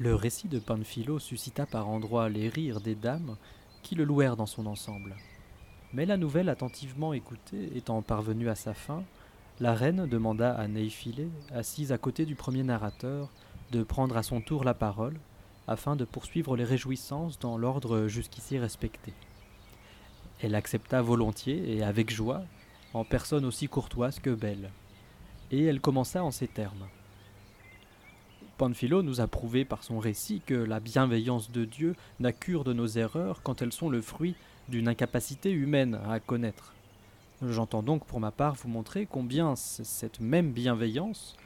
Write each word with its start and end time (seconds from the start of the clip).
Le 0.00 0.14
récit 0.14 0.48
de 0.48 0.58
Panfilo 0.58 1.18
suscita 1.18 1.66
par 1.66 1.86
endroits 1.86 2.30
les 2.30 2.48
rires 2.48 2.80
des 2.80 2.94
dames 2.94 3.36
qui 3.82 3.94
le 3.94 4.04
louèrent 4.04 4.38
dans 4.38 4.46
son 4.46 4.64
ensemble. 4.64 5.14
Mais 5.92 6.06
la 6.06 6.16
nouvelle 6.16 6.48
attentivement 6.48 7.12
écoutée 7.12 7.76
étant 7.76 8.00
parvenue 8.00 8.48
à 8.48 8.54
sa 8.54 8.72
fin, 8.72 9.04
la 9.60 9.74
reine 9.74 10.06
demanda 10.06 10.54
à 10.54 10.68
Néiphilé, 10.68 11.28
assise 11.52 11.92
à 11.92 11.98
côté 11.98 12.24
du 12.24 12.34
premier 12.34 12.62
narrateur, 12.62 13.28
de 13.72 13.82
prendre 13.82 14.16
à 14.16 14.22
son 14.22 14.40
tour 14.40 14.64
la 14.64 14.72
parole, 14.72 15.20
afin 15.68 15.96
de 15.96 16.06
poursuivre 16.06 16.56
les 16.56 16.64
réjouissances 16.64 17.38
dans 17.38 17.58
l'ordre 17.58 18.06
jusqu'ici 18.06 18.58
respecté. 18.58 19.12
Elle 20.40 20.54
accepta 20.54 21.02
volontiers 21.02 21.76
et 21.76 21.82
avec 21.82 22.08
joie, 22.08 22.40
en 22.94 23.04
personne 23.04 23.44
aussi 23.44 23.68
courtoise 23.68 24.18
que 24.18 24.30
belle. 24.30 24.70
Et 25.50 25.62
elle 25.62 25.82
commença 25.82 26.24
en 26.24 26.30
ces 26.30 26.48
termes. 26.48 26.88
Panfilo 28.60 29.02
nous 29.02 29.22
a 29.22 29.26
prouvé 29.26 29.64
par 29.64 29.82
son 29.82 29.98
récit 29.98 30.42
que 30.44 30.52
la 30.52 30.80
bienveillance 30.80 31.50
de 31.50 31.64
Dieu 31.64 31.96
n'a 32.18 32.34
cure 32.34 32.62
de 32.62 32.74
nos 32.74 32.86
erreurs 32.86 33.40
quand 33.42 33.62
elles 33.62 33.72
sont 33.72 33.88
le 33.88 34.02
fruit 34.02 34.34
d'une 34.68 34.86
incapacité 34.86 35.50
humaine 35.50 35.98
à 36.06 36.20
connaître. 36.20 36.74
J'entends 37.40 37.82
donc 37.82 38.04
pour 38.04 38.20
ma 38.20 38.30
part 38.30 38.56
vous 38.56 38.68
montrer 38.68 39.08
combien 39.10 39.56
cette 39.56 40.20
même 40.20 40.52
bienveillance, 40.52 41.38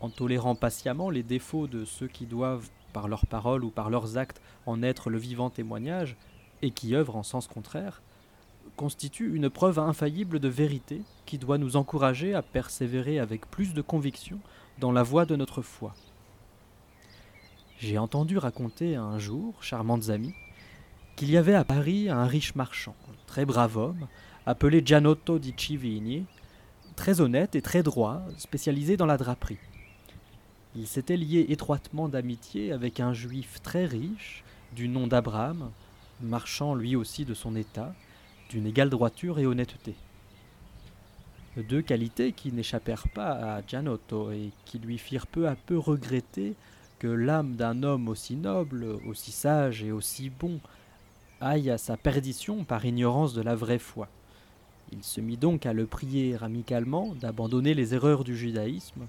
en 0.00 0.10
tolérant 0.10 0.56
patiemment 0.56 1.08
les 1.08 1.22
défauts 1.22 1.68
de 1.68 1.84
ceux 1.84 2.08
qui 2.08 2.26
doivent, 2.26 2.68
par 2.92 3.06
leurs 3.06 3.26
paroles 3.26 3.62
ou 3.62 3.70
par 3.70 3.88
leurs 3.88 4.18
actes, 4.18 4.42
en 4.66 4.82
être 4.82 5.08
le 5.08 5.18
vivant 5.18 5.50
témoignage, 5.50 6.16
et 6.62 6.72
qui 6.72 6.96
œuvrent 6.96 7.14
en 7.14 7.22
sens 7.22 7.46
contraire, 7.46 8.02
constitue 8.74 9.36
une 9.36 9.50
preuve 9.50 9.78
infaillible 9.78 10.40
de 10.40 10.48
vérité 10.48 11.02
qui 11.26 11.38
doit 11.38 11.58
nous 11.58 11.76
encourager 11.76 12.34
à 12.34 12.42
persévérer 12.42 13.20
avec 13.20 13.48
plus 13.48 13.72
de 13.72 13.82
conviction 13.82 14.40
dans 14.80 14.90
la 14.90 15.04
voie 15.04 15.26
de 15.26 15.36
notre 15.36 15.62
foi. 15.62 15.94
J'ai 17.78 17.98
entendu 17.98 18.38
raconter 18.38 18.96
un 18.96 19.18
jour, 19.18 19.62
charmantes 19.62 20.08
amies, 20.08 20.34
qu'il 21.14 21.30
y 21.30 21.36
avait 21.36 21.54
à 21.54 21.64
Paris 21.64 22.08
un 22.08 22.24
riche 22.24 22.54
marchand, 22.54 22.96
très 23.26 23.44
brave 23.44 23.76
homme, 23.76 24.06
appelé 24.46 24.82
Gianotto 24.84 25.38
di 25.38 25.52
Civigni, 25.54 26.24
très 26.96 27.20
honnête 27.20 27.54
et 27.54 27.60
très 27.60 27.82
droit, 27.82 28.22
spécialisé 28.38 28.96
dans 28.96 29.04
la 29.04 29.18
draperie. 29.18 29.58
Il 30.74 30.86
s'était 30.86 31.18
lié 31.18 31.46
étroitement 31.50 32.08
d'amitié 32.08 32.72
avec 32.72 32.98
un 32.98 33.12
juif 33.12 33.60
très 33.62 33.84
riche, 33.84 34.42
du 34.74 34.88
nom 34.88 35.06
d'Abraham, 35.06 35.70
marchand 36.22 36.74
lui 36.74 36.96
aussi 36.96 37.26
de 37.26 37.34
son 37.34 37.56
état, 37.56 37.94
d'une 38.48 38.66
égale 38.66 38.88
droiture 38.88 39.38
et 39.38 39.46
honnêteté. 39.46 39.94
Deux 41.68 41.82
qualités 41.82 42.32
qui 42.32 42.52
n'échappèrent 42.52 43.08
pas 43.08 43.56
à 43.56 43.62
Gianotto 43.66 44.30
et 44.30 44.50
qui 44.64 44.78
lui 44.78 44.96
firent 44.96 45.26
peu 45.26 45.46
à 45.46 45.56
peu 45.56 45.78
regretter 45.78 46.54
que 46.98 47.06
l'âme 47.06 47.56
d'un 47.56 47.82
homme 47.82 48.08
aussi 48.08 48.36
noble, 48.36 48.86
aussi 49.06 49.32
sage 49.32 49.82
et 49.82 49.92
aussi 49.92 50.30
bon 50.30 50.60
aille 51.40 51.70
à 51.70 51.78
sa 51.78 51.96
perdition 51.96 52.64
par 52.64 52.84
ignorance 52.84 53.34
de 53.34 53.42
la 53.42 53.54
vraie 53.54 53.78
foi. 53.78 54.08
Il 54.92 55.02
se 55.02 55.20
mit 55.20 55.36
donc 55.36 55.66
à 55.66 55.72
le 55.72 55.86
prier 55.86 56.36
amicalement 56.40 57.14
d'abandonner 57.14 57.74
les 57.74 57.94
erreurs 57.94 58.24
du 58.24 58.36
judaïsme 58.36 59.06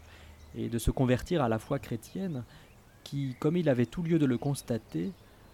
et 0.55 0.69
de 0.69 0.79
se 0.79 0.91
convertir 0.91 1.41
à 1.41 1.49
la 1.49 1.59
foi 1.59 1.79
chrétienne, 1.79 2.43
qui, 3.03 3.35
comme 3.39 3.57
il 3.57 3.69
avait 3.69 3.85
tout 3.85 4.03
lieu 4.03 4.19
de 4.19 4.25
le 4.25 4.37
constater, 4.37 5.11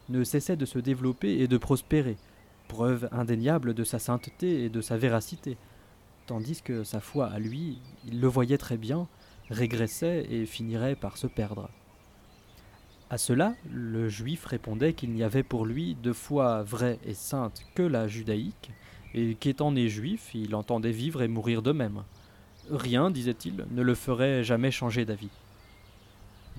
ne 0.10 0.24
cessait 0.24 0.56
de 0.56 0.66
se 0.66 0.80
développer 0.80 1.40
et 1.40 1.48
de 1.48 1.58
prospérer, 1.58 2.18
preuve 2.68 3.08
indéniable 3.12 3.74
de 3.74 3.84
sa 3.84 4.00
sainteté 4.00 4.64
et 4.64 4.70
de 4.70 4.82
sa 4.82 4.98
véracité, 4.98 5.58
tandis 6.26 6.62
que 6.62 6.84
sa 6.84 7.00
foi 7.00 7.28
à 7.28 7.38
lui, 7.38 7.80
il 8.08 8.20
le 8.20 8.28
voyait 8.28 8.58
très 8.58 8.78
bien, 8.78 9.08
régressait 9.50 10.26
et 10.30 10.46
finirait 10.46 10.96
par 10.96 11.18
se 11.18 11.28
perdre. 11.28 11.70
À 13.14 13.20
cela, 13.20 13.54
le 13.72 14.10
juif 14.10 14.44
répondait 14.44 14.94
qu'il 14.94 15.12
n'y 15.12 15.22
avait 15.22 15.44
pour 15.44 15.68
lui 15.68 15.96
de 16.02 16.14
foi 16.14 16.64
vraie 16.64 16.98
et 17.06 17.14
sainte 17.14 17.64
que 17.76 17.84
la 17.84 18.08
judaïque, 18.08 18.72
et 19.14 19.36
qu'étant 19.36 19.72
né 19.72 19.88
juif, 19.88 20.32
il 20.34 20.56
entendait 20.56 20.90
vivre 20.90 21.22
et 21.22 21.28
mourir 21.28 21.62
de 21.62 21.72
même. 21.72 22.02
Rien, 22.72 23.12
disait-il, 23.12 23.68
ne 23.70 23.84
le 23.84 23.94
ferait 23.94 24.44
jamais 24.44 24.72
changer 24.72 25.06
d'avis. 25.06 25.30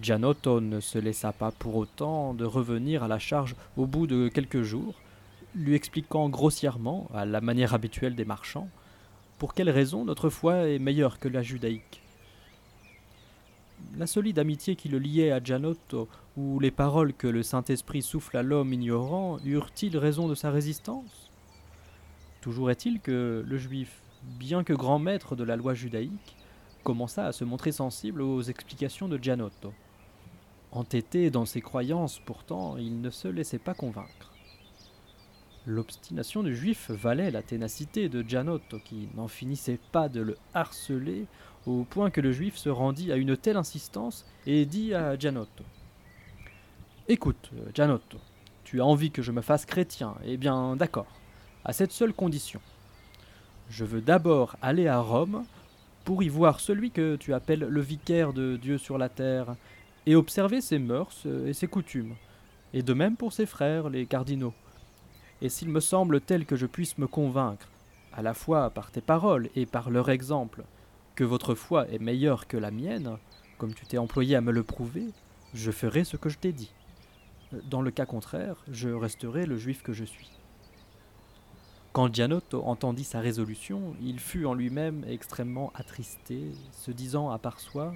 Gianotto 0.00 0.60
ne 0.60 0.78
se 0.78 0.96
laissa 0.96 1.32
pas 1.32 1.50
pour 1.50 1.74
autant 1.74 2.34
de 2.34 2.44
revenir 2.44 3.02
à 3.02 3.08
la 3.08 3.18
charge 3.18 3.56
au 3.76 3.86
bout 3.88 4.06
de 4.06 4.28
quelques 4.28 4.62
jours, 4.62 4.94
lui 5.56 5.74
expliquant 5.74 6.28
grossièrement, 6.28 7.10
à 7.12 7.24
la 7.24 7.40
manière 7.40 7.74
habituelle 7.74 8.14
des 8.14 8.24
marchands, 8.24 8.68
pour 9.38 9.54
quelle 9.54 9.70
raison 9.70 10.04
notre 10.04 10.30
foi 10.30 10.68
est 10.68 10.78
meilleure 10.78 11.18
que 11.18 11.26
la 11.26 11.42
judaïque. 11.42 12.03
La 13.96 14.06
solide 14.06 14.38
amitié 14.38 14.74
qui 14.76 14.88
le 14.88 14.98
liait 14.98 15.30
à 15.30 15.42
Gianotto, 15.42 16.08
ou 16.36 16.58
les 16.58 16.70
paroles 16.70 17.12
que 17.12 17.28
le 17.28 17.42
Saint-Esprit 17.42 18.02
souffle 18.02 18.36
à 18.36 18.42
l'homme 18.42 18.72
ignorant, 18.72 19.38
eurent-ils 19.44 19.96
raison 19.96 20.26
de 20.28 20.34
sa 20.34 20.50
résistance? 20.50 21.30
Toujours 22.40 22.70
est-il 22.70 23.00
que 23.00 23.44
le 23.46 23.56
juif, 23.56 24.02
bien 24.38 24.64
que 24.64 24.72
grand 24.72 24.98
maître 24.98 25.36
de 25.36 25.44
la 25.44 25.56
loi 25.56 25.74
judaïque, 25.74 26.36
commença 26.82 27.26
à 27.26 27.32
se 27.32 27.44
montrer 27.44 27.72
sensible 27.72 28.20
aux 28.20 28.42
explications 28.42 29.08
de 29.08 29.16
Gianotto. 29.16 29.72
Entêté 30.72 31.30
dans 31.30 31.46
ses 31.46 31.60
croyances, 31.60 32.20
pourtant, 32.26 32.76
il 32.76 33.00
ne 33.00 33.10
se 33.10 33.28
laissait 33.28 33.58
pas 33.58 33.74
convaincre. 33.74 34.32
L'obstination 35.66 36.42
du 36.42 36.54
juif 36.54 36.90
valait 36.90 37.30
la 37.30 37.42
ténacité 37.42 38.08
de 38.08 38.22
Gianotto, 38.22 38.80
qui 38.84 39.08
n'en 39.14 39.28
finissait 39.28 39.78
pas 39.92 40.10
de 40.10 40.20
le 40.20 40.36
harceler, 40.52 41.26
au 41.66 41.84
point 41.84 42.10
que 42.10 42.20
le 42.20 42.32
juif 42.32 42.56
se 42.56 42.68
rendit 42.68 43.12
à 43.12 43.16
une 43.16 43.36
telle 43.36 43.56
insistance 43.56 44.26
et 44.46 44.66
dit 44.66 44.94
à 44.94 45.18
Gianotto 45.18 45.64
Écoute, 47.08 47.50
Gianotto, 47.74 48.18
tu 48.64 48.80
as 48.80 48.84
envie 48.86 49.10
que 49.10 49.22
je 49.22 49.32
me 49.32 49.42
fasse 49.42 49.66
chrétien, 49.66 50.14
eh 50.24 50.36
bien 50.36 50.76
d'accord 50.76 51.06
à 51.64 51.72
cette 51.72 51.92
seule 51.92 52.12
condition. 52.12 52.60
Je 53.70 53.84
veux 53.84 54.02
d'abord 54.02 54.56
aller 54.60 54.86
à 54.86 55.00
Rome 55.00 55.44
pour 56.04 56.22
y 56.22 56.28
voir 56.28 56.60
celui 56.60 56.90
que 56.90 57.16
tu 57.16 57.32
appelles 57.32 57.66
le 57.68 57.80
vicaire 57.80 58.32
de 58.34 58.56
Dieu 58.56 58.76
sur 58.76 58.98
la 58.98 59.08
terre, 59.08 59.56
et 60.06 60.16
observer 60.16 60.60
ses 60.60 60.78
mœurs 60.78 61.26
et 61.46 61.54
ses 61.54 61.66
coutumes, 61.66 62.14
et 62.74 62.82
de 62.82 62.92
même 62.92 63.16
pour 63.16 63.32
ses 63.32 63.46
frères, 63.46 63.88
les 63.88 64.04
cardinaux. 64.04 64.52
Et 65.40 65.48
s'il 65.48 65.70
me 65.70 65.80
semble 65.80 66.20
tel 66.20 66.44
que 66.44 66.56
je 66.56 66.66
puisse 66.66 66.98
me 66.98 67.06
convaincre, 67.06 67.68
à 68.12 68.20
la 68.20 68.34
fois 68.34 68.68
par 68.70 68.90
tes 68.90 69.00
paroles 69.00 69.48
et 69.56 69.64
par 69.64 69.88
leur 69.90 70.10
exemple, 70.10 70.62
que 71.14 71.24
votre 71.24 71.54
foi 71.54 71.88
est 71.88 71.98
meilleure 71.98 72.46
que 72.46 72.56
la 72.56 72.70
mienne, 72.70 73.18
comme 73.58 73.74
tu 73.74 73.86
t'es 73.86 73.98
employé 73.98 74.36
à 74.36 74.40
me 74.40 74.52
le 74.52 74.64
prouver, 74.64 75.06
je 75.52 75.70
ferai 75.70 76.04
ce 76.04 76.16
que 76.16 76.28
je 76.28 76.38
t'ai 76.38 76.52
dit. 76.52 76.72
Dans 77.70 77.82
le 77.82 77.90
cas 77.90 78.06
contraire, 78.06 78.56
je 78.68 78.88
resterai 78.88 79.46
le 79.46 79.56
juif 79.56 79.82
que 79.82 79.92
je 79.92 80.04
suis. 80.04 80.30
Quand 81.92 82.12
Gianotto 82.12 82.64
entendit 82.64 83.04
sa 83.04 83.20
résolution, 83.20 83.94
il 84.02 84.18
fut 84.18 84.46
en 84.46 84.54
lui-même 84.54 85.04
extrêmement 85.06 85.70
attristé, 85.76 86.50
se 86.72 86.90
disant 86.90 87.30
à 87.30 87.38
part 87.38 87.60
soi 87.60 87.94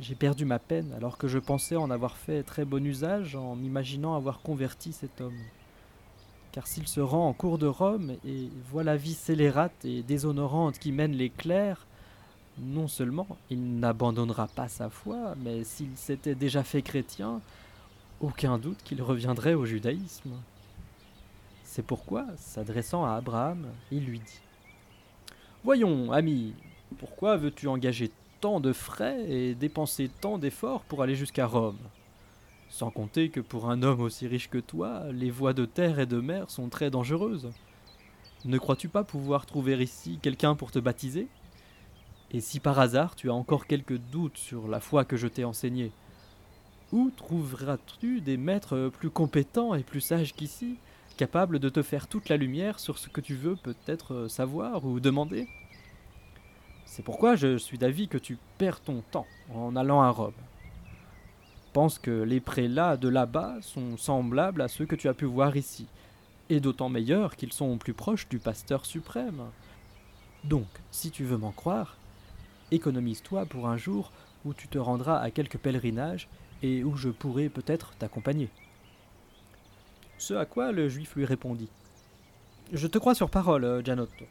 J'ai 0.00 0.14
perdu 0.14 0.46
ma 0.46 0.58
peine 0.58 0.94
alors 0.96 1.18
que 1.18 1.28
je 1.28 1.38
pensais 1.38 1.76
en 1.76 1.90
avoir 1.90 2.16
fait 2.16 2.42
très 2.42 2.64
bon 2.64 2.82
usage 2.86 3.36
en 3.36 3.56
m'imaginant 3.56 4.14
avoir 4.14 4.40
converti 4.40 4.94
cet 4.94 5.20
homme. 5.20 5.38
Car 6.56 6.66
s'il 6.66 6.88
se 6.88 7.00
rend 7.00 7.28
en 7.28 7.34
cour 7.34 7.58
de 7.58 7.66
Rome 7.66 8.16
et 8.26 8.48
voit 8.70 8.82
la 8.82 8.96
vie 8.96 9.12
scélérate 9.12 9.84
et 9.84 10.02
déshonorante 10.02 10.78
qui 10.78 10.90
mène 10.90 11.12
les 11.12 11.28
clercs, 11.28 11.86
non 12.58 12.88
seulement 12.88 13.26
il 13.50 13.78
n'abandonnera 13.78 14.48
pas 14.48 14.66
sa 14.66 14.88
foi, 14.88 15.34
mais 15.44 15.64
s'il 15.64 15.94
s'était 15.98 16.34
déjà 16.34 16.62
fait 16.62 16.80
chrétien, 16.80 17.42
aucun 18.22 18.56
doute 18.56 18.78
qu'il 18.84 19.02
reviendrait 19.02 19.52
au 19.52 19.66
judaïsme. 19.66 20.32
C'est 21.62 21.84
pourquoi, 21.84 22.24
s'adressant 22.38 23.04
à 23.04 23.16
Abraham, 23.16 23.66
il 23.92 24.06
lui 24.06 24.20
dit 24.20 24.40
Voyons, 25.62 26.10
ami, 26.10 26.54
pourquoi 26.98 27.36
veux-tu 27.36 27.68
engager 27.68 28.10
tant 28.40 28.60
de 28.60 28.72
frais 28.72 29.30
et 29.30 29.54
dépenser 29.54 30.08
tant 30.22 30.38
d'efforts 30.38 30.84
pour 30.84 31.02
aller 31.02 31.16
jusqu'à 31.16 31.44
Rome? 31.44 31.76
Sans 32.68 32.90
compter 32.90 33.30
que 33.30 33.40
pour 33.40 33.70
un 33.70 33.82
homme 33.82 34.00
aussi 34.00 34.26
riche 34.26 34.50
que 34.50 34.58
toi, 34.58 35.04
les 35.12 35.30
voies 35.30 35.54
de 35.54 35.64
terre 35.64 35.98
et 35.98 36.06
de 36.06 36.20
mer 36.20 36.50
sont 36.50 36.68
très 36.68 36.90
dangereuses. 36.90 37.50
Ne 38.44 38.58
crois-tu 38.58 38.88
pas 38.88 39.04
pouvoir 39.04 39.46
trouver 39.46 39.82
ici 39.82 40.18
quelqu'un 40.20 40.54
pour 40.54 40.70
te 40.70 40.78
baptiser? 40.78 41.28
Et 42.32 42.40
si 42.40 42.60
par 42.60 42.78
hasard 42.78 43.14
tu 43.14 43.30
as 43.30 43.34
encore 43.34 43.66
quelques 43.66 43.98
doutes 43.98 44.36
sur 44.36 44.68
la 44.68 44.80
foi 44.80 45.04
que 45.04 45.16
je 45.16 45.28
t'ai 45.28 45.44
enseignée, 45.44 45.92
où 46.92 47.10
trouveras-tu 47.10 48.20
des 48.20 48.36
maîtres 48.36 48.90
plus 48.98 49.10
compétents 49.10 49.74
et 49.74 49.82
plus 49.82 50.00
sages 50.00 50.34
qu'ici 50.34 50.76
capable 51.16 51.58
de 51.58 51.68
te 51.68 51.82
faire 51.82 52.08
toute 52.08 52.28
la 52.28 52.36
lumière 52.36 52.78
sur 52.78 52.98
ce 52.98 53.08
que 53.08 53.20
tu 53.20 53.34
veux 53.34 53.56
peut-être 53.56 54.28
savoir 54.28 54.84
ou 54.84 55.00
demander? 55.00 55.48
C'est 56.84 57.02
pourquoi 57.02 57.36
je 57.36 57.56
suis 57.56 57.78
d'avis 57.78 58.08
que 58.08 58.18
tu 58.18 58.38
perds 58.58 58.80
ton 58.80 59.02
temps 59.10 59.26
en 59.54 59.76
allant 59.76 60.02
à 60.02 60.10
Rome. 60.10 60.34
Pense 61.76 61.98
que 61.98 62.22
les 62.22 62.40
prélats 62.40 62.96
de 62.96 63.06
là-bas 63.06 63.56
sont 63.60 63.98
semblables 63.98 64.62
à 64.62 64.68
ceux 64.68 64.86
que 64.86 64.96
tu 64.96 65.10
as 65.10 65.12
pu 65.12 65.26
voir 65.26 65.58
ici, 65.58 65.86
et 66.48 66.58
d'autant 66.58 66.88
meilleurs 66.88 67.36
qu'ils 67.36 67.52
sont 67.52 67.76
plus 67.76 67.92
proches 67.92 68.30
du 68.30 68.38
pasteur 68.38 68.86
suprême. 68.86 69.42
Donc, 70.42 70.68
si 70.90 71.10
tu 71.10 71.24
veux 71.24 71.36
m'en 71.36 71.52
croire, 71.52 71.98
économise-toi 72.70 73.44
pour 73.44 73.68
un 73.68 73.76
jour 73.76 74.10
où 74.46 74.54
tu 74.54 74.68
te 74.68 74.78
rendras 74.78 75.18
à 75.18 75.30
quelque 75.30 75.58
pèlerinage 75.58 76.30
et 76.62 76.82
où 76.82 76.96
je 76.96 77.10
pourrais 77.10 77.50
peut-être 77.50 77.94
t'accompagner. 77.98 78.48
Ce 80.16 80.32
à 80.32 80.46
quoi 80.46 80.72
le 80.72 80.88
juif 80.88 81.14
lui 81.14 81.26
répondit 81.26 81.68
Je 82.72 82.86
te 82.86 82.96
crois 82.96 83.14
sur 83.14 83.28
parole, 83.28 83.82
Gianotto. 83.84 84.24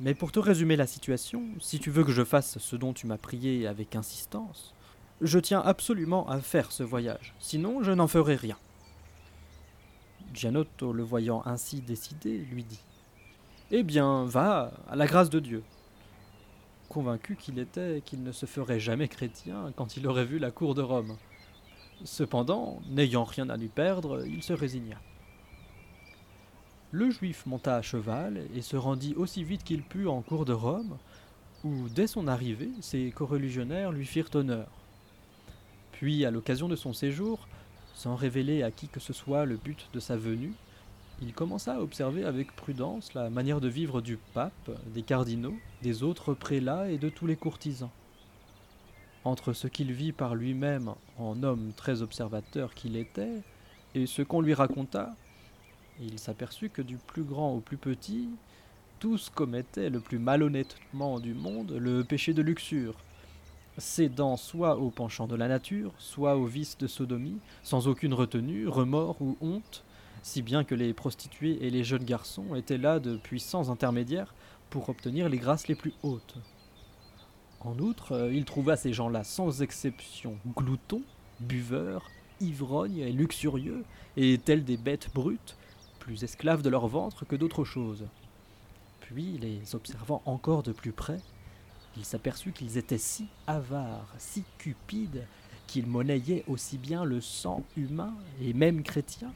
Mais 0.00 0.14
pour 0.14 0.32
te 0.32 0.40
résumer 0.40 0.74
la 0.74 0.88
situation, 0.88 1.44
si 1.60 1.78
tu 1.78 1.92
veux 1.92 2.02
que 2.02 2.10
je 2.10 2.24
fasse 2.24 2.58
ce 2.58 2.74
dont 2.74 2.92
tu 2.92 3.06
m'as 3.06 3.18
prié 3.18 3.68
avec 3.68 3.94
insistance, 3.94 4.74
je 5.20 5.38
tiens 5.38 5.60
absolument 5.60 6.28
à 6.28 6.40
faire 6.40 6.72
ce 6.72 6.82
voyage, 6.82 7.34
sinon 7.38 7.82
je 7.82 7.92
n'en 7.92 8.06
ferai 8.06 8.36
rien. 8.36 8.56
Gianotto, 10.34 10.92
le 10.92 11.02
voyant 11.02 11.42
ainsi 11.46 11.80
décidé, 11.80 12.38
lui 12.38 12.64
dit 12.64 12.82
Eh 13.70 13.82
bien, 13.82 14.26
va, 14.26 14.72
à 14.88 14.96
la 14.96 15.06
grâce 15.06 15.30
de 15.30 15.40
Dieu. 15.40 15.62
Convaincu 16.90 17.36
qu'il 17.36 17.58
était 17.58 18.02
qu'il 18.04 18.22
ne 18.22 18.32
se 18.32 18.46
ferait 18.46 18.78
jamais 18.78 19.08
chrétien 19.08 19.72
quand 19.76 19.96
il 19.96 20.06
aurait 20.06 20.26
vu 20.26 20.38
la 20.38 20.50
cour 20.50 20.74
de 20.74 20.82
Rome. 20.82 21.16
Cependant, 22.04 22.80
n'ayant 22.90 23.24
rien 23.24 23.48
à 23.48 23.56
lui 23.56 23.68
perdre, 23.68 24.26
il 24.26 24.42
se 24.42 24.52
résigna. 24.52 25.00
Le 26.92 27.10
juif 27.10 27.46
monta 27.46 27.76
à 27.76 27.82
cheval 27.82 28.46
et 28.54 28.62
se 28.62 28.76
rendit 28.76 29.14
aussi 29.16 29.42
vite 29.42 29.64
qu'il 29.64 29.82
put 29.82 30.06
en 30.06 30.20
cour 30.20 30.44
de 30.44 30.52
Rome, 30.52 30.98
où 31.64 31.88
dès 31.88 32.06
son 32.06 32.28
arrivée 32.28 32.70
ses 32.80 33.10
coreligionnaires 33.10 33.90
lui 33.90 34.04
firent 34.06 34.30
honneur. 34.34 34.68
Puis, 35.98 36.26
à 36.26 36.30
l'occasion 36.30 36.68
de 36.68 36.76
son 36.76 36.92
séjour, 36.92 37.48
sans 37.94 38.16
révéler 38.16 38.62
à 38.62 38.70
qui 38.70 38.86
que 38.86 39.00
ce 39.00 39.14
soit 39.14 39.46
le 39.46 39.56
but 39.56 39.88
de 39.94 40.00
sa 40.00 40.14
venue, 40.14 40.52
il 41.22 41.32
commença 41.32 41.76
à 41.76 41.80
observer 41.80 42.24
avec 42.24 42.54
prudence 42.54 43.14
la 43.14 43.30
manière 43.30 43.62
de 43.62 43.68
vivre 43.68 44.02
du 44.02 44.18
pape, 44.34 44.70
des 44.92 45.00
cardinaux, 45.00 45.56
des 45.80 46.02
autres 46.02 46.34
prélats 46.34 46.90
et 46.90 46.98
de 46.98 47.08
tous 47.08 47.26
les 47.26 47.36
courtisans. 47.36 47.88
Entre 49.24 49.54
ce 49.54 49.68
qu'il 49.68 49.90
vit 49.90 50.12
par 50.12 50.34
lui-même 50.34 50.92
en 51.18 51.42
homme 51.42 51.72
très 51.74 52.02
observateur 52.02 52.74
qu'il 52.74 52.96
était, 52.96 53.42
et 53.94 54.04
ce 54.04 54.20
qu'on 54.20 54.42
lui 54.42 54.52
raconta, 54.52 55.16
il 55.98 56.18
s'aperçut 56.18 56.68
que 56.68 56.82
du 56.82 56.98
plus 56.98 57.24
grand 57.24 57.54
au 57.54 57.60
plus 57.60 57.78
petit, 57.78 58.28
tous 59.00 59.30
commettaient 59.30 59.88
le 59.88 60.00
plus 60.00 60.18
malhonnêtement 60.18 61.20
du 61.20 61.32
monde 61.32 61.72
le 61.72 62.04
péché 62.04 62.34
de 62.34 62.42
luxure, 62.42 62.96
cédant 63.78 64.36
soit 64.36 64.76
au 64.76 64.90
penchant 64.90 65.26
de 65.26 65.36
la 65.36 65.48
nature, 65.48 65.92
soit 65.98 66.36
au 66.36 66.46
vice 66.46 66.78
de 66.78 66.86
sodomie, 66.86 67.38
sans 67.62 67.88
aucune 67.88 68.14
retenue, 68.14 68.68
remords 68.68 69.20
ou 69.20 69.36
honte, 69.40 69.84
si 70.22 70.42
bien 70.42 70.64
que 70.64 70.74
les 70.74 70.92
prostituées 70.92 71.64
et 71.64 71.70
les 71.70 71.84
jeunes 71.84 72.04
garçons 72.04 72.54
étaient 72.54 72.78
là 72.78 72.98
de 72.98 73.16
puissants 73.16 73.70
intermédiaires 73.70 74.34
pour 74.70 74.88
obtenir 74.88 75.28
les 75.28 75.38
grâces 75.38 75.68
les 75.68 75.74
plus 75.74 75.94
hautes. 76.02 76.36
En 77.60 77.78
outre, 77.78 78.12
euh, 78.12 78.32
il 78.32 78.44
trouva 78.44 78.76
ces 78.76 78.92
gens-là 78.92 79.24
sans 79.24 79.62
exception 79.62 80.38
gloutons, 80.56 81.02
buveurs, 81.40 82.10
ivrognes 82.40 82.98
et 82.98 83.12
luxurieux, 83.12 83.84
et 84.16 84.38
tels 84.38 84.64
des 84.64 84.76
bêtes 84.76 85.10
brutes, 85.14 85.56
plus 85.98 86.22
esclaves 86.22 86.62
de 86.62 86.70
leur 86.70 86.86
ventre 86.86 87.24
que 87.24 87.36
d'autre 87.36 87.64
chose. 87.64 88.06
Puis, 89.00 89.38
les 89.38 89.74
observant 89.74 90.22
encore 90.26 90.62
de 90.62 90.72
plus 90.72 90.92
près, 90.92 91.20
il 91.96 92.04
s'aperçut 92.04 92.52
qu'ils 92.52 92.78
étaient 92.78 92.98
si 92.98 93.26
avares, 93.46 94.12
si 94.18 94.44
cupides, 94.58 95.26
qu'ils 95.66 95.86
monnayaient 95.86 96.44
aussi 96.46 96.78
bien 96.78 97.04
le 97.04 97.20
sang 97.20 97.64
humain 97.76 98.14
et 98.40 98.52
même 98.52 98.82
chrétien 98.82 99.32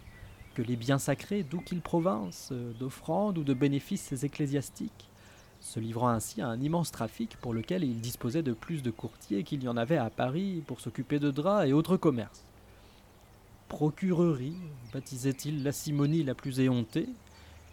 que 0.55 0.62
les 0.62 0.77
biens 0.77 0.99
sacrés 0.99 1.43
d'où 1.43 1.61
qu'ils 1.61 1.81
provinsent, 1.81 2.53
d'offrandes 2.79 3.39
ou 3.39 3.45
de 3.45 3.55
bénéfices 3.55 4.12
ecclésiastiques, 4.23 5.09
se 5.61 5.81
livrant 5.81 6.09
ainsi 6.09 6.41
à 6.41 6.49
un 6.49 6.61
immense 6.61 6.91
trafic 6.91 7.37
pour 7.37 7.55
lequel 7.55 7.85
il 7.85 8.01
disposait 8.01 8.43
de 8.43 8.53
plus 8.53 8.83
de 8.83 8.91
courtiers 8.91 9.45
qu'il 9.45 9.62
y 9.62 9.69
en 9.69 9.77
avait 9.77 9.97
à 9.97 10.11
Paris 10.11 10.62
pour 10.67 10.81
s'occuper 10.81 11.19
de 11.19 11.31
draps 11.31 11.69
et 11.69 11.73
autres 11.73 11.97
commerces 11.97 12.45
procurerie, 13.71 14.57
baptisait-il 14.93 15.62
la 15.62 15.71
simonie 15.71 16.25
la 16.25 16.35
plus 16.35 16.59
éhontée, 16.59 17.09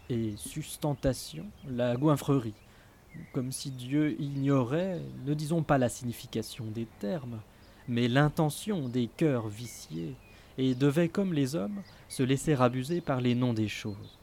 et 0.08 0.34
sustentation, 0.36 1.44
la 1.68 1.96
goinfrerie. 1.96 2.54
Comme 3.32 3.52
si 3.52 3.70
Dieu 3.70 4.20
ignorait, 4.20 5.00
ne 5.26 5.34
disons 5.34 5.62
pas 5.62 5.78
la 5.78 5.88
signification 5.88 6.64
des 6.66 6.86
termes, 6.98 7.40
mais 7.86 8.08
l'intention 8.08 8.88
des 8.88 9.08
cœurs 9.08 9.48
viciés, 9.48 10.14
et 10.56 10.74
devait, 10.74 11.08
comme 11.08 11.32
les 11.32 11.54
hommes, 11.54 11.82
se 12.08 12.22
laisser 12.22 12.54
abuser 12.54 13.00
par 13.00 13.20
les 13.20 13.34
noms 13.34 13.54
des 13.54 13.68
choses. 13.68 14.18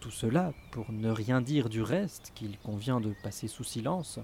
Tout 0.00 0.10
cela, 0.10 0.52
pour 0.70 0.92
ne 0.92 1.10
rien 1.10 1.40
dire 1.40 1.70
du 1.70 1.80
reste 1.80 2.32
qu'il 2.34 2.58
convient 2.58 3.00
de 3.00 3.14
passer 3.22 3.48
sous 3.48 3.64
silence, 3.64 4.18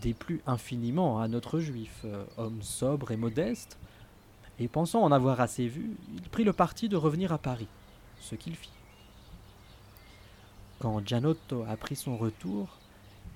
déplut 0.00 0.40
infiniment 0.46 1.20
à 1.20 1.26
notre 1.26 1.58
juif, 1.58 2.06
homme 2.36 2.62
sobre 2.62 3.10
et 3.10 3.16
modeste, 3.16 3.78
et 4.60 4.68
pensant 4.68 5.02
en 5.02 5.10
avoir 5.10 5.40
assez 5.40 5.66
vu, 5.66 5.96
il 6.14 6.28
prit 6.28 6.44
le 6.44 6.52
parti 6.52 6.88
de 6.88 6.96
revenir 6.96 7.32
à 7.32 7.38
Paris, 7.38 7.68
ce 8.20 8.36
qu'il 8.36 8.54
fit. 8.54 8.70
Quand 10.80 11.06
Gianotto 11.06 11.66
apprit 11.68 11.94
son 11.94 12.16
retour, 12.16 12.78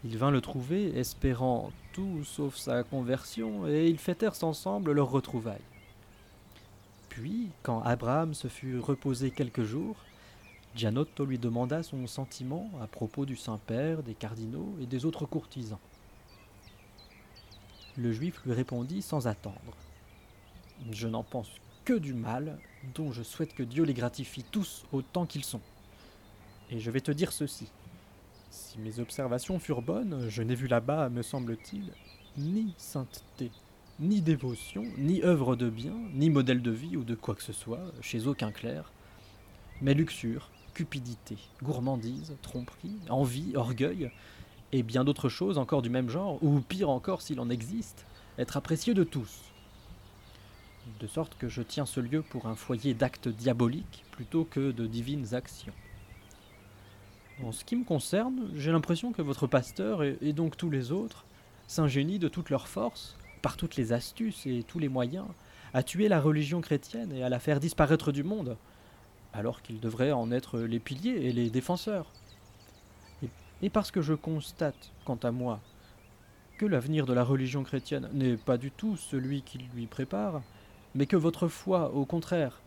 il 0.02 0.16
vint 0.16 0.30
le 0.30 0.40
trouver, 0.40 0.98
espérant 0.98 1.72
tout 1.92 2.24
sauf 2.24 2.56
sa 2.56 2.82
conversion, 2.84 3.68
et 3.68 3.86
ils 3.86 3.98
fêtèrent 3.98 4.42
ensemble 4.42 4.92
leur 4.92 5.10
retrouvailles. 5.10 5.60
Puis, 7.10 7.50
quand 7.62 7.82
Abraham 7.82 8.32
se 8.32 8.48
fut 8.48 8.78
reposé 8.78 9.30
quelques 9.30 9.62
jours, 9.62 9.96
Gianotto 10.74 11.26
lui 11.26 11.38
demanda 11.38 11.82
son 11.82 12.06
sentiment 12.06 12.70
à 12.82 12.86
propos 12.86 13.26
du 13.26 13.36
Saint-Père, 13.36 14.02
des 14.02 14.14
cardinaux 14.14 14.74
et 14.80 14.86
des 14.86 15.04
autres 15.04 15.26
courtisans. 15.26 15.78
Le 17.98 18.10
juif 18.10 18.40
lui 18.46 18.54
répondit 18.54 19.02
sans 19.02 19.26
attendre. 19.26 19.76
Je 20.90 21.08
n'en 21.08 21.22
pense 21.22 21.50
que 21.84 21.92
du 21.92 22.14
mal, 22.14 22.58
dont 22.94 23.12
je 23.12 23.22
souhaite 23.22 23.54
que 23.54 23.62
Dieu 23.62 23.84
les 23.84 23.94
gratifie 23.94 24.44
tous 24.50 24.86
autant 24.92 25.26
qu'ils 25.26 25.44
sont. 25.44 25.60
Et 26.70 26.80
je 26.80 26.90
vais 26.90 27.00
te 27.00 27.12
dire 27.12 27.32
ceci. 27.32 27.68
Si 28.50 28.78
mes 28.78 29.00
observations 29.00 29.58
furent 29.58 29.82
bonnes, 29.82 30.26
je 30.28 30.42
n'ai 30.42 30.54
vu 30.54 30.66
là-bas, 30.66 31.08
me 31.08 31.22
semble-t-il, 31.22 31.92
ni 32.38 32.72
sainteté, 32.76 33.50
ni 34.00 34.20
dévotion, 34.22 34.84
ni 34.96 35.22
œuvre 35.22 35.56
de 35.56 35.68
bien, 35.68 35.94
ni 36.12 36.30
modèle 36.30 36.62
de 36.62 36.70
vie 36.70 36.96
ou 36.96 37.04
de 37.04 37.14
quoi 37.14 37.34
que 37.34 37.42
ce 37.42 37.52
soit, 37.52 37.92
chez 38.00 38.26
aucun 38.26 38.52
clerc, 38.52 38.92
mais 39.82 39.94
luxure, 39.94 40.50
cupidité, 40.72 41.36
gourmandise, 41.62 42.34
tromperie, 42.42 42.98
envie, 43.08 43.56
orgueil, 43.56 44.10
et 44.72 44.82
bien 44.82 45.04
d'autres 45.04 45.28
choses 45.28 45.58
encore 45.58 45.82
du 45.82 45.90
même 45.90 46.08
genre, 46.08 46.42
ou 46.42 46.60
pire 46.60 46.90
encore 46.90 47.22
s'il 47.22 47.40
en 47.40 47.50
existe, 47.50 48.06
être 48.38 48.56
apprécié 48.56 48.94
de 48.94 49.04
tous 49.04 49.52
de 51.00 51.06
sorte 51.06 51.36
que 51.38 51.48
je 51.48 51.62
tiens 51.62 51.86
ce 51.86 52.00
lieu 52.00 52.22
pour 52.22 52.46
un 52.46 52.54
foyer 52.54 52.94
d'actes 52.94 53.28
diaboliques 53.28 54.04
plutôt 54.12 54.44
que 54.44 54.70
de 54.70 54.86
divines 54.86 55.34
actions. 55.34 55.72
En 57.42 57.52
ce 57.52 57.64
qui 57.64 57.76
me 57.76 57.84
concerne, 57.84 58.48
j'ai 58.54 58.70
l'impression 58.70 59.12
que 59.12 59.22
votre 59.22 59.46
pasteur, 59.46 60.02
et, 60.04 60.32
donc 60.32 60.56
tous 60.56 60.70
les 60.70 60.92
autres, 60.92 61.24
s'ingénient 61.66 62.18
de 62.18 62.28
toute 62.28 62.50
leur 62.50 62.68
force, 62.68 63.16
par 63.42 63.56
toutes 63.56 63.76
les 63.76 63.92
astuces 63.92 64.46
et 64.46 64.62
tous 64.62 64.78
les 64.78 64.88
moyens, 64.88 65.26
à 65.72 65.82
tuer 65.82 66.08
la 66.08 66.20
religion 66.20 66.60
chrétienne 66.60 67.12
et 67.12 67.24
à 67.24 67.28
la 67.28 67.40
faire 67.40 67.58
disparaître 67.58 68.12
du 68.12 68.22
monde, 68.22 68.56
alors 69.32 69.62
qu'ils 69.62 69.80
devraient 69.80 70.12
en 70.12 70.30
être 70.30 70.60
les 70.60 70.78
piliers 70.78 71.26
et 71.26 71.32
les 71.32 71.50
défenseurs. 71.50 72.06
et 73.62 73.70
parce 73.70 73.90
que 73.90 74.00
je 74.00 74.14
constate, 74.14 74.92
quant 75.04 75.18
à 75.22 75.32
moi, 75.32 75.60
que 76.56 76.66
l'avenir 76.66 77.04
de 77.04 77.12
la 77.12 77.24
religion 77.24 77.64
chrétienne 77.64 78.08
n'est 78.12 78.36
pas 78.36 78.58
du 78.58 78.70
tout 78.70 78.96
celui 78.96 79.42
qu'il 79.42 79.62
lui 79.74 79.86
prépare, 79.86 80.40
mais 80.94 81.06
que 81.06 81.16
votre 81.16 81.48
foi, 81.48 81.92
au 81.92 82.04
contraire, 82.04 82.60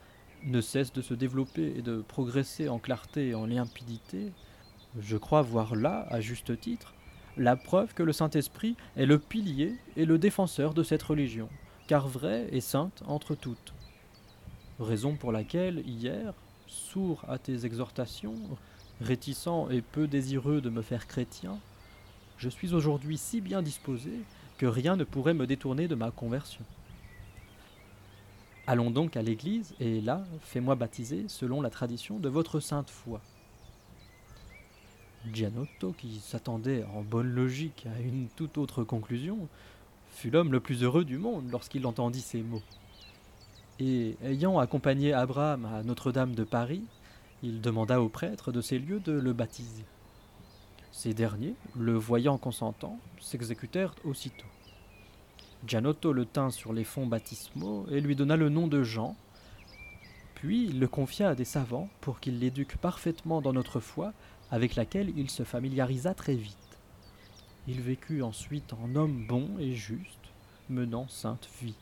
ne 0.43 0.59
cesse 0.59 0.91
de 0.91 1.01
se 1.01 1.13
développer 1.13 1.73
et 1.77 1.81
de 1.81 2.01
progresser 2.01 2.67
en 2.67 2.79
clarté 2.79 3.29
et 3.29 3.35
en 3.35 3.45
limpidité, 3.45 4.33
je 4.99 5.17
crois 5.17 5.41
voir 5.41 5.75
là, 5.75 6.07
à 6.09 6.21
juste 6.21 6.59
titre, 6.59 6.93
la 7.37 7.55
preuve 7.55 7.93
que 7.93 8.03
le 8.03 8.13
Saint-Esprit 8.13 8.75
est 8.95 9.05
le 9.05 9.19
pilier 9.19 9.75
et 9.95 10.05
le 10.05 10.17
défenseur 10.17 10.73
de 10.73 10.83
cette 10.83 11.03
religion, 11.03 11.49
car 11.87 12.07
vraie 12.07 12.47
et 12.51 12.61
sainte 12.61 13.03
entre 13.07 13.35
toutes. 13.35 13.73
Raison 14.79 15.15
pour 15.15 15.31
laquelle, 15.31 15.83
hier, 15.87 16.33
sourd 16.67 17.23
à 17.27 17.37
tes 17.37 17.65
exhortations, 17.65 18.35
réticent 19.01 19.69
et 19.69 19.81
peu 19.81 20.07
désireux 20.07 20.61
de 20.61 20.69
me 20.69 20.81
faire 20.81 21.07
chrétien, 21.07 21.59
je 22.37 22.49
suis 22.49 22.73
aujourd'hui 22.73 23.17
si 23.17 23.41
bien 23.41 23.61
disposé 23.61 24.11
que 24.57 24.65
rien 24.65 24.95
ne 24.95 25.03
pourrait 25.03 25.33
me 25.33 25.47
détourner 25.47 25.87
de 25.87 25.95
ma 25.95 26.11
conversion. 26.11 26.63
Allons 28.67 28.91
donc 28.91 29.15
à 29.15 29.21
l'église, 29.21 29.73
et 29.79 30.01
là, 30.01 30.25
fais-moi 30.41 30.75
baptiser 30.75 31.25
selon 31.29 31.61
la 31.61 31.69
tradition 31.69 32.19
de 32.19 32.29
votre 32.29 32.59
sainte 32.59 32.89
foi. 32.89 33.21
Gianotto, 35.31 35.93
qui 35.93 36.19
s'attendait 36.19 36.85
en 36.95 37.01
bonne 37.01 37.29
logique 37.29 37.85
à 37.87 37.99
une 37.99 38.27
toute 38.35 38.57
autre 38.57 38.83
conclusion, 38.83 39.47
fut 40.09 40.29
l'homme 40.29 40.51
le 40.51 40.59
plus 40.59 40.83
heureux 40.83 41.05
du 41.05 41.17
monde 41.17 41.49
lorsqu'il 41.51 41.85
entendit 41.85 42.21
ces 42.21 42.41
mots. 42.41 42.63
Et 43.79 44.15
ayant 44.23 44.57
accompagné 44.57 45.13
Abraham 45.13 45.65
à 45.65 45.83
Notre-Dame 45.83 46.33
de 46.33 46.43
Paris, 46.43 46.83
il 47.43 47.61
demanda 47.61 48.01
au 48.01 48.09
prêtre 48.09 48.51
de 48.51 48.61
ces 48.61 48.79
lieux 48.79 48.99
de 48.99 49.11
le 49.11 49.33
baptiser. 49.33 49.85
Ces 50.91 51.13
derniers, 51.13 51.53
le 51.77 51.93
voyant 51.93 52.37
consentant, 52.37 52.97
s'exécutèrent 53.19 53.93
aussitôt. 54.03 54.47
Gianotto 55.65 56.13
le 56.13 56.25
tint 56.25 56.49
sur 56.49 56.73
les 56.73 56.83
fonds 56.83 57.05
baptismaux 57.05 57.85
et 57.91 58.01
lui 58.01 58.15
donna 58.15 58.35
le 58.35 58.49
nom 58.49 58.67
de 58.67 58.83
Jean, 58.83 59.15
puis 60.35 60.65
il 60.65 60.79
le 60.79 60.87
confia 60.87 61.29
à 61.29 61.35
des 61.35 61.45
savants 61.45 61.89
pour 61.99 62.19
qu'ils 62.19 62.39
l'éduquent 62.39 62.77
parfaitement 62.77 63.41
dans 63.41 63.53
notre 63.53 63.79
foi, 63.79 64.13
avec 64.51 64.75
laquelle 64.75 65.11
il 65.17 65.29
se 65.29 65.43
familiarisa 65.43 66.13
très 66.13 66.35
vite. 66.35 66.55
Il 67.67 67.81
vécut 67.81 68.21
ensuite 68.23 68.73
en 68.73 68.95
homme 68.95 69.25
bon 69.27 69.49
et 69.59 69.73
juste, 69.73 70.31
menant 70.69 71.07
sainte 71.07 71.49
vie. 71.61 71.75